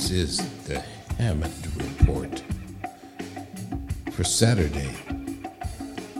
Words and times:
This 0.00 0.12
is 0.12 0.38
the 0.64 0.80
Hammond 1.18 1.52
Report 1.76 2.42
for 4.12 4.24
Saturday, 4.24 4.88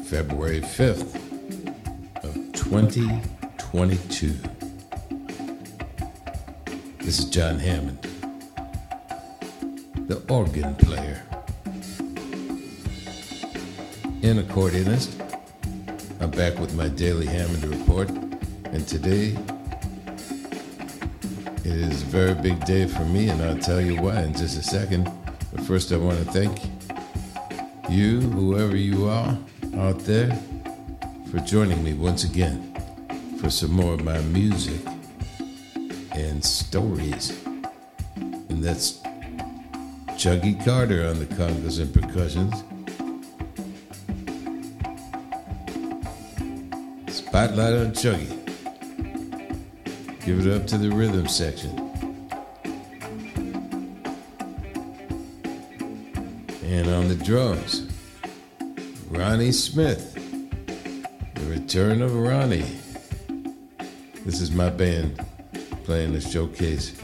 February 0.05 0.61
5th 0.61 1.17
of 2.23 2.35
2022. 2.53 4.35
This 6.99 7.21
is 7.21 7.25
John 7.25 7.59
Hammond, 7.59 8.07
the 10.09 10.23
organ 10.29 10.75
player 10.75 11.23
and 14.23 14.41
accordionist. 14.47 15.09
I'm 16.21 16.31
back 16.31 16.59
with 16.59 16.75
my 16.75 16.89
daily 16.89 17.25
Hammond 17.25 17.65
Report, 17.65 18.11
and 18.11 18.87
today 18.87 19.39
it 21.65 21.73
is 21.73 22.03
a 22.03 22.07
very 22.07 22.35
big 22.35 22.65
day 22.65 22.87
for 22.87 23.05
me, 23.05 23.29
and 23.29 23.43
I'll 23.43 23.59
tell 23.59 23.81
you 23.81 24.01
why 24.01 24.23
in 24.23 24.33
just 24.33 24.59
a 24.59 24.63
second. 24.63 25.11
But 25.53 25.65
first, 25.65 25.93
I 25.93 25.97
want 25.97 26.19
to 26.19 26.25
thank 26.25 26.59
you, 27.89 28.21
whoever 28.21 28.77
you 28.77 29.09
are 29.09 29.37
out 29.77 29.99
there, 30.01 30.37
for 31.31 31.39
joining 31.41 31.83
me 31.83 31.93
once 31.93 32.25
again 32.25 32.67
for 33.41 33.51
some 33.51 33.73
more 33.73 33.95
of 33.95 34.05
my 34.05 34.19
music 34.21 34.81
and 36.13 36.45
stories. 36.45 37.39
And 38.17 38.63
that's 38.63 39.01
Chuggy 40.17 40.63
Carter 40.65 41.07
on 41.07 41.19
the 41.19 41.27
congas 41.27 41.81
and 41.81 41.93
percussions. 41.93 42.55
Spotlight 47.09 47.75
on 47.75 47.93
Chuggy. 47.93 48.40
Give 50.25 50.47
it 50.47 50.55
up 50.55 50.67
to 50.69 50.79
the 50.79 50.91
rhythm 50.91 51.27
section. 51.27 51.71
And 56.65 56.89
on 56.89 57.09
the 57.09 57.19
drums, 57.25 57.89
Ronnie 59.09 59.53
Smith. 59.53 60.15
The 61.35 61.47
return 61.47 62.03
of 62.03 62.15
Ronnie. 62.15 62.79
This 64.25 64.41
is 64.41 64.51
my 64.51 64.71
band 64.71 65.19
playing 65.85 66.13
the 66.13 66.21
showcase 66.21 66.95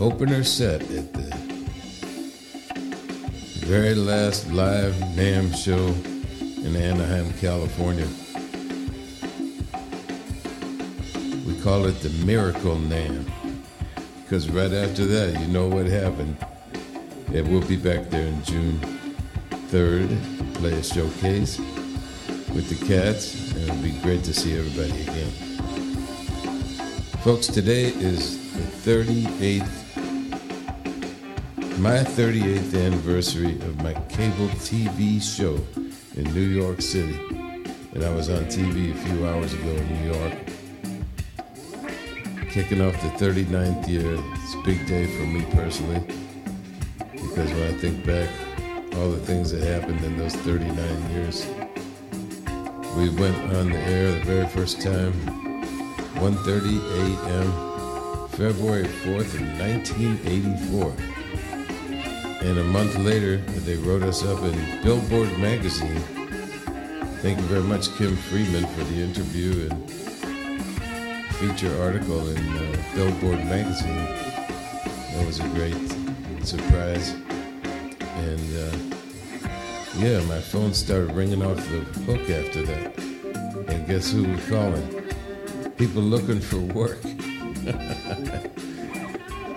opener 0.00 0.42
set 0.42 0.82
at 0.82 1.12
the 1.12 1.36
very 3.66 3.94
last 3.94 4.50
live 4.52 4.94
NAMM 5.14 5.54
show 5.54 5.88
in 6.66 6.76
Anaheim, 6.76 7.32
California. 7.34 8.06
Call 11.66 11.84
it 11.86 11.98
the 12.00 12.10
Miracle 12.24 12.76
NAMM 12.76 13.28
because 14.22 14.48
right 14.50 14.72
after 14.72 15.04
that, 15.04 15.40
you 15.40 15.48
know 15.48 15.66
what 15.66 15.86
happened. 15.86 16.36
Yeah, 17.32 17.40
we'll 17.40 17.66
be 17.66 17.74
back 17.74 18.08
there 18.08 18.24
in 18.24 18.40
June 18.44 18.78
3rd 19.50 20.54
play 20.54 20.74
a 20.74 20.84
showcase 20.84 21.58
with 22.54 22.68
the 22.68 22.86
cats, 22.86 23.50
and 23.54 23.64
it'll 23.64 23.82
be 23.82 23.98
great 23.98 24.22
to 24.22 24.32
see 24.32 24.56
everybody 24.56 25.02
again. 25.02 25.30
Folks, 27.24 27.48
today 27.48 27.86
is 27.86 28.38
the 28.52 28.62
38th, 28.92 29.66
my 31.80 31.98
38th 31.98 32.80
anniversary 32.80 33.56
of 33.62 33.82
my 33.82 33.94
cable 34.08 34.46
TV 34.62 35.20
show 35.20 35.58
in 36.14 36.32
New 36.32 36.46
York 36.46 36.80
City. 36.80 37.18
And 37.92 38.04
I 38.04 38.14
was 38.14 38.30
on 38.30 38.44
TV 38.44 38.92
a 38.92 38.98
few 39.08 39.26
hours 39.26 39.52
ago 39.52 39.70
in 39.70 39.88
New 39.88 40.12
York. 40.14 40.55
Kicking 42.56 42.80
off 42.80 42.94
the 43.02 43.08
39th 43.22 43.86
year. 43.86 44.16
It's 44.36 44.54
a 44.54 44.62
big 44.62 44.86
day 44.86 45.04
for 45.04 45.26
me 45.26 45.44
personally. 45.52 46.00
Because 47.12 47.52
when 47.52 47.62
I 47.64 47.76
think 47.76 48.02
back, 48.06 48.30
all 48.96 49.10
the 49.10 49.18
things 49.18 49.52
that 49.52 49.62
happened 49.62 50.02
in 50.02 50.16
those 50.16 50.34
39 50.36 51.10
years. 51.10 51.44
We 52.96 53.10
went 53.10 53.36
on 53.54 53.68
the 53.68 53.78
air 53.78 54.10
the 54.10 54.24
very 54.24 54.46
first 54.46 54.80
time 54.80 55.12
1:30 56.16 56.80
a.m. 57.02 58.28
February 58.30 58.88
4th 59.04 59.34
of 59.34 59.42
1984. 59.60 60.96
And 62.40 62.58
a 62.58 62.64
month 62.64 62.96
later, 62.96 63.36
they 63.66 63.76
wrote 63.76 64.02
us 64.02 64.24
up 64.24 64.42
in 64.42 64.82
Billboard 64.82 65.38
magazine. 65.38 66.00
Thank 67.20 67.38
you 67.38 67.44
very 67.48 67.64
much, 67.64 67.94
Kim 67.98 68.16
Friedman, 68.16 68.66
for 68.68 68.84
the 68.84 69.02
interview 69.02 69.68
and 69.68 69.90
feature 71.38 71.82
article 71.82 72.28
in 72.28 72.38
uh, 72.38 72.82
Billboard 72.94 73.44
magazine. 73.46 74.04
That 75.14 75.26
was 75.26 75.40
a 75.40 75.48
great 75.48 75.76
surprise. 76.44 77.10
And 77.10 78.56
uh, 78.56 78.76
yeah, 79.96 80.20
my 80.26 80.40
phone 80.40 80.74
started 80.74 81.12
ringing 81.14 81.42
off 81.42 81.56
the 81.56 81.80
hook 82.06 82.28
after 82.30 82.62
that. 82.64 82.98
And 83.68 83.86
guess 83.86 84.10
who 84.10 84.24
was 84.24 84.48
calling? 84.48 85.06
people 85.76 86.00
looking 86.02 86.40
for 86.40 86.58
work. 86.58 87.00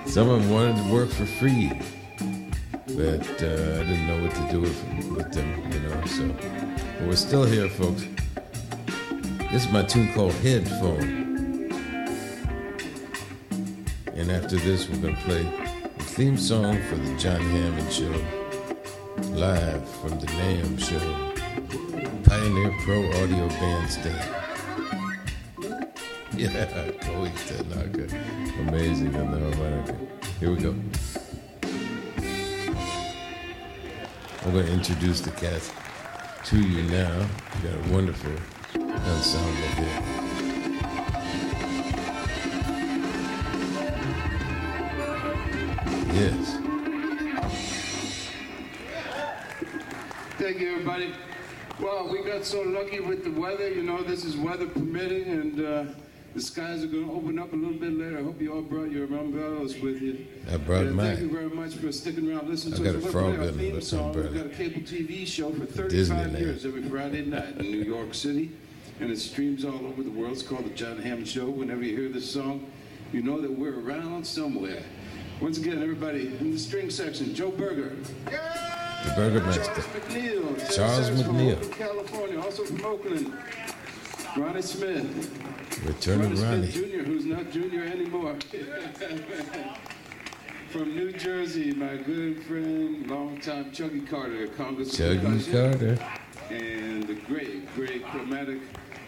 Some 0.06 0.29
of 0.29 0.41
them 0.41 0.50
wanted 0.50 0.75
to 0.84 0.91
work 0.91 1.09
for 1.09 1.25
free, 1.25 1.72
but 2.88 3.25
uh, 3.41 3.79
I 3.79 3.84
didn't 3.85 4.07
know 4.07 4.22
what 4.23 4.35
to 4.35 4.47
do 4.51 4.62
with, 4.62 4.84
with 5.16 5.31
them, 5.31 5.72
you 5.72 5.79
know. 5.79 6.06
So, 6.06 6.28
but 6.97 7.07
we're 7.07 7.16
still 7.16 7.45
here, 7.45 7.69
folks. 7.69 8.06
This 9.51 9.66
is 9.66 9.72
my 9.72 9.84
tune 9.84 10.12
called 10.13 10.34
Headphone. 10.34 11.19
And 14.19 14.30
after 14.31 14.57
this, 14.57 14.90
we're 14.90 14.97
going 14.97 15.16
to 15.16 15.22
play 15.22 15.44
the 15.97 16.03
theme 16.03 16.38
song 16.38 16.78
for 16.90 16.97
the 16.97 17.18
John 17.18 17.40
Hammond 17.40 17.90
Show, 17.90 18.13
live 19.30 19.90
from 20.02 20.19
the 20.19 20.28
NAMM 20.28 20.78
Show, 20.78 22.30
Pioneer 22.30 22.75
Pro 22.81 23.06
Audio 23.24 23.47
Bandstand. 23.47 24.35
Yeah, 26.38 26.91
Coey 27.02 27.31
Tanaka. 27.47 28.07
Amazing 28.59 29.16
on 29.16 29.31
the 29.31 29.40
harmonica. 29.40 29.97
Here 30.40 30.51
we 30.51 30.57
go. 30.57 30.75
I'm 34.44 34.51
going 34.51 34.66
to 34.66 34.72
introduce 34.72 35.22
the 35.22 35.31
cast 35.31 35.74
to 36.46 36.57
you 36.57 36.84
now. 36.84 37.25
You 37.63 37.69
got 37.69 37.86
a 37.88 37.94
wonderful 37.94 38.31
ensemble 38.75 39.84
here. 39.84 39.99
Yes. 46.19 46.57
Thank 50.38 50.59
you, 50.59 50.72
everybody. 50.74 51.13
Well, 51.80 52.09
we 52.09 52.22
got 52.24 52.44
so 52.44 52.62
lucky 52.62 53.00
with 53.00 53.24
the 53.24 53.31
weather. 53.31 53.69
You 53.69 53.84
know, 53.84 54.03
this 54.03 54.25
is 54.25 54.35
weather 54.35 54.68
permitting, 54.68 55.24
and 55.30 55.66
uh, 55.66 55.84
the 56.35 56.41
skies 56.41 56.84
are 56.84 56.88
going 56.88 57.06
to 57.07 57.13
open 57.13 57.40
up 57.40 57.53
a 57.53 57.56
little 57.56 57.74
bit 57.80 57.94
later. 57.97 58.19
I 58.19 58.24
hope 58.24 58.41
you 58.41 58.53
all 58.53 58.62
brought 58.62 58.91
your 58.91 59.06
umbrellas 59.06 59.80
with 59.80 60.02
you. 60.02 60.28
I 60.52 60.57
brought 60.57 60.88
And 60.88 60.96
mine. 60.97 61.16
Thank 61.16 61.19
you 61.22 61.31
very 61.31 61.50
much 61.50 61.75
for 61.75 61.90
sticking 61.94 62.30
around, 62.30 62.50
Listen 62.50 62.74
I 62.74 62.78
to 62.78 62.84
got 62.84 62.96
us. 62.96 63.06
a 63.06 63.12
frog 63.12 63.40
our 63.40 63.51
gun 63.51 63.81
song. 63.81 64.13
We've 64.13 64.34
got 64.34 64.47
a 64.47 64.50
cable 64.50 64.81
TV 64.81 65.25
show 65.25 65.53
for 65.53 65.66
35 65.66 65.90
Disneyland. 65.90 66.40
years 66.40 66.66
every 66.66 66.84
Friday 66.84 67.24
night 67.24 67.56
in 67.59 67.72
New 67.72 67.84
York 67.84 68.13
City, 68.13 68.51
and 69.00 69.09
it 69.09 69.19
streams 69.19 69.63
all 69.63 69.88
over 69.88 70.03
the 70.03 70.12
world. 70.12 70.34
It's 70.34 70.44
called 70.44 70.66
the 70.66 70.72
John 70.72 70.97
Hammond 70.97 71.30
Show. 71.30 71.46
Whenever 71.50 71.81
you 71.81 71.96
hear 71.96 72.09
this 72.09 72.30
song, 72.30 72.69
you 73.13 73.22
know 73.22 73.40
that 73.40 73.50
we're 73.51 73.80
around 73.80 74.28
somewhere. 74.28 74.84
Once 75.41 75.57
again, 75.57 75.81
everybody 75.81 76.28
in 76.40 76.52
the 76.52 76.59
string 76.59 76.90
section, 76.90 77.34
Joe 77.34 77.52
Berger. 77.52 77.96
The 78.25 79.13
Burgermeister. 79.16 79.63
Charles 79.63 79.88
McNeil. 79.88 80.75
Charles 80.75 81.09
McNeil. 81.12 81.72
California, 81.72 82.41
also 82.41 82.66
from 82.66 82.85
Oakland. 82.85 83.34
Ronnie 84.35 84.62
Smith. 84.62 85.86
Return 85.86 86.19
Ronnie 86.19 86.33
of 86.33 86.39
Smith 86.39 86.74
Jr., 86.74 87.04
who's 87.04 87.25
not 87.25 87.51
Junior 87.51 87.83
anymore. 87.83 88.36
from 90.69 90.95
New 90.95 91.12
Jersey, 91.13 91.74
my 91.74 91.95
good 91.98 92.44
friend, 92.44 93.10
longtime 93.10 93.71
Chuggy 93.71 94.07
Carter, 94.07 94.48
Congressman. 94.50 95.19
Chuggy 95.19 95.51
Carter. 95.51 95.98
and 96.50 97.07
the 97.07 97.16
great, 97.16 97.74
great 97.75 98.06
chromatic 98.06 98.60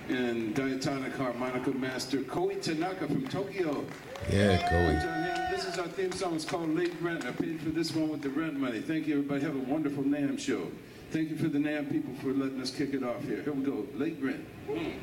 and 0.10 0.54
diatonic 0.56 1.14
harmonica 1.16 1.72
master 1.72 2.22
Koi 2.24 2.56
Tanaka 2.56 3.08
from 3.08 3.28
Tokyo. 3.28 3.86
Yeah, 4.30 4.58
Coey. 4.70 5.52
This 5.52 5.66
is 5.66 5.80
our 5.80 5.88
theme 5.88 6.12
song. 6.12 6.36
It's 6.36 6.46
called 6.46 6.76
Late 6.76 6.94
Rent. 7.02 7.26
I 7.26 7.32
paid 7.32 7.62
for 7.62 7.70
this 7.70 7.94
one 7.96 8.10
with 8.10 8.22
the 8.22 8.30
rent 8.30 8.56
money. 8.56 8.82
Thank 8.82 9.08
you, 9.08 9.16
everybody. 9.16 9.42
Have 9.42 9.56
a 9.56 9.72
wonderful 9.72 10.04
NAMM 10.04 10.40
show. 10.40 10.68
Thank 11.12 11.30
you 11.30 11.36
for 11.36 11.48
the 11.48 11.60
NAMM 11.60 11.92
people 11.92 12.14
for 12.22 12.34
letting 12.34 12.62
us 12.62 12.72
kick 12.72 12.94
it 12.94 13.04
off 13.04 13.24
here. 13.24 13.42
Here 13.42 13.54
we 13.54 13.64
go. 13.64 13.86
Late 13.96 14.18
Rent. 14.22 14.46
One, 14.68 14.94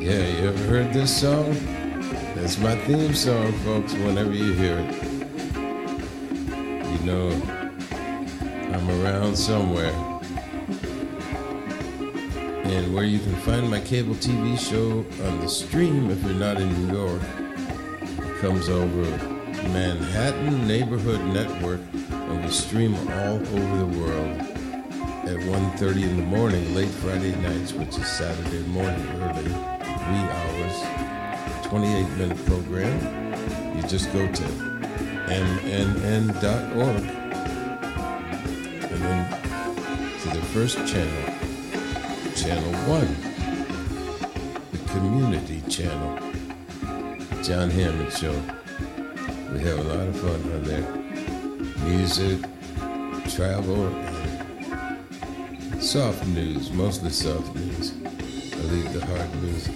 Yeah, 0.00 0.26
you 0.40 0.48
ever 0.48 0.64
heard 0.64 0.92
this 0.94 1.20
song? 1.20 1.52
That's 2.34 2.58
my 2.58 2.76
theme 2.86 3.14
song, 3.14 3.52
folks, 3.64 3.92
whenever 3.94 4.32
you 4.32 4.52
hear 4.52 4.78
it. 4.78 4.94
You 6.92 7.06
know, 7.06 7.57
I'm 8.72 8.88
around 9.02 9.36
somewhere. 9.36 9.92
and 12.64 12.94
where 12.94 13.04
you 13.04 13.18
can 13.18 13.34
find 13.36 13.70
my 13.70 13.80
cable 13.80 14.14
TV 14.16 14.58
show 14.58 15.04
on 15.26 15.40
the 15.40 15.48
stream 15.48 16.10
if 16.10 16.22
you're 16.22 16.34
not 16.34 16.60
in 16.60 16.68
New 16.86 16.94
York. 16.96 17.22
Comes 18.40 18.68
over 18.68 19.02
Manhattan 19.72 20.66
Neighborhood 20.68 21.20
Network, 21.32 21.80
and 22.10 22.44
we 22.44 22.50
stream 22.50 22.94
all 22.94 23.36
over 23.36 23.78
the 23.78 23.86
world 23.98 24.38
at 25.28 25.36
1.30 25.38 26.02
in 26.02 26.16
the 26.18 26.22
morning, 26.24 26.74
late 26.74 26.88
Friday 26.88 27.34
nights, 27.36 27.72
which 27.72 27.96
is 27.96 28.06
Saturday 28.06 28.60
morning 28.68 29.06
early, 29.22 29.44
three 29.44 30.26
hours, 30.38 31.66
28 31.66 32.08
minute 32.18 32.46
program. 32.46 33.34
You 33.76 33.82
just 33.88 34.12
go 34.12 34.26
to 34.30 34.42
mnn.org 35.28 37.27
to 39.08 40.28
the 40.28 40.42
first 40.52 40.76
channel, 40.86 41.24
channel 42.34 42.72
one, 42.86 43.08
the 44.70 44.78
community 44.92 45.62
channel, 45.68 46.18
John 47.42 47.70
Hammond 47.70 48.12
Show. 48.12 48.32
We 49.52 49.60
have 49.60 49.78
a 49.78 49.82
lot 49.82 50.08
of 50.08 50.20
fun 50.20 50.42
on 50.52 50.62
there. 50.64 50.86
Music, 51.88 52.38
travel, 53.30 53.86
and 53.86 55.82
soft 55.82 56.26
news, 56.26 56.70
mostly 56.72 57.10
soft 57.10 57.54
news. 57.54 57.94
I 58.04 58.60
leave 58.70 58.92
the 58.92 59.06
hard 59.06 59.42
news 59.42 59.68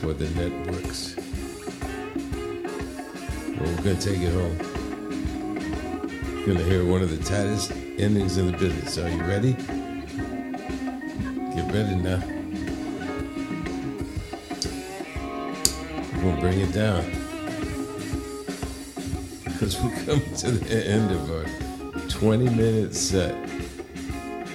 for 0.00 0.12
the 0.12 0.28
networks. 0.38 1.16
Well, 3.56 3.74
we're 3.74 3.82
going 3.82 3.96
to 3.96 4.12
take 4.12 4.20
it 4.20 4.32
home. 4.34 4.69
You're 6.46 6.56
to 6.56 6.64
hear 6.64 6.86
one 6.86 7.02
of 7.02 7.10
the 7.10 7.22
tightest 7.22 7.70
endings 7.98 8.38
in 8.38 8.50
the 8.50 8.56
business. 8.56 8.96
Are 8.96 9.10
you 9.10 9.20
ready? 9.24 9.52
Get 11.52 11.70
ready 11.70 11.96
now. 11.96 12.22
We're 16.16 16.34
to 16.34 16.40
bring 16.40 16.60
it 16.60 16.72
down. 16.72 17.04
Because 19.44 19.78
we're 19.82 19.94
coming 20.06 20.34
to 20.36 20.50
the 20.50 20.86
end 20.86 21.10
of 21.10 21.30
our 21.30 21.44
20 22.08 22.48
minute 22.48 22.94
set. 22.94 23.34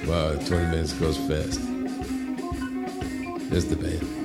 Wow, 0.08 0.34
20 0.38 0.50
minutes 0.50 0.94
goes 0.94 1.18
fast. 1.18 1.60
There's 3.52 3.66
the 3.66 3.76
band. 3.76 4.25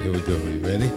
Here 0.00 0.12
we 0.12 0.20
go. 0.20 0.32
You 0.32 0.60
ready? 0.60 0.90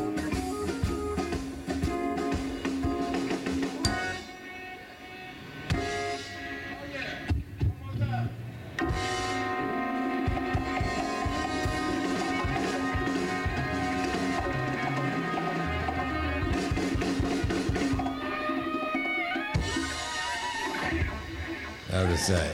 Out 21.91 22.09
of 22.09 22.17
sight. 22.19 22.45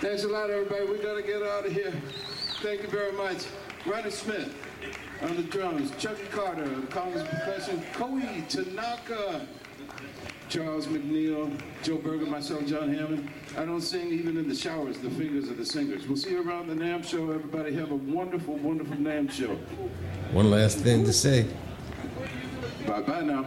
Thanks 0.00 0.24
a 0.24 0.28
lot, 0.28 0.50
everybody. 0.50 0.84
We 0.84 0.98
got 0.98 1.14
to 1.14 1.22
get 1.22 1.42
out 1.42 1.64
of 1.64 1.72
here. 1.72 1.90
Thank 2.60 2.82
you 2.82 2.88
very 2.88 3.12
much. 3.12 3.46
Ronnie 3.86 4.10
Smith 4.10 4.65
on 5.22 5.36
the 5.36 5.42
drums, 5.44 5.90
Chuggy 5.92 6.30
Carter 6.30 6.66
congas 6.90 7.28
percussion, 7.28 7.82
Koi 7.94 8.44
Tanaka, 8.48 9.46
Charles 10.48 10.86
McNeil, 10.86 11.60
Joe 11.82 11.96
Berger, 11.98 12.26
myself, 12.26 12.66
John 12.66 12.92
Hammond. 12.92 13.28
I 13.56 13.64
don't 13.64 13.80
sing 13.80 14.08
even 14.12 14.36
in 14.36 14.48
the 14.48 14.54
showers, 14.54 14.98
the 14.98 15.10
fingers 15.10 15.48
of 15.48 15.56
the 15.56 15.66
singers. 15.66 16.06
We'll 16.06 16.16
see 16.16 16.30
you 16.30 16.48
around 16.48 16.68
the 16.68 16.74
NAMM 16.74 17.04
show. 17.04 17.30
Everybody 17.30 17.74
have 17.74 17.90
a 17.90 17.96
wonderful, 17.96 18.56
wonderful 18.56 18.96
NAMM 18.96 19.30
show. 19.30 19.54
One 20.32 20.50
last 20.50 20.78
thing 20.78 21.04
to 21.04 21.12
say. 21.12 21.46
Bye 22.86 23.00
bye 23.02 23.22
now. 23.22 23.42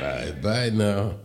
Bye 0.00 0.34
bye 0.40 0.70
now. 0.70 1.16